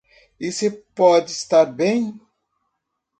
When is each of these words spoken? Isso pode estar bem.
Isso 0.39 0.71
pode 0.95 1.29
estar 1.31 1.63
bem. 1.65 2.19